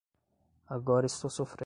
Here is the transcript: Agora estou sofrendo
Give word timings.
Agora 0.67 1.05
estou 1.05 1.29
sofrendo 1.29 1.59